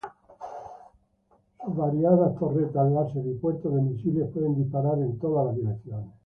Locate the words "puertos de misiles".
3.35-4.31